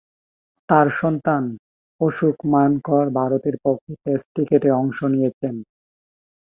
তার 0.69 0.87
সন্তান 0.99 1.43
অশোক 2.01 2.37
মানকড় 2.45 3.09
ভারতের 3.19 3.55
পক্ষে 3.65 3.93
টেস্ট 4.03 4.27
ক্রিকেটে 4.33 4.69
অংশ 4.81 4.99
নিয়েছেন। 5.05 5.55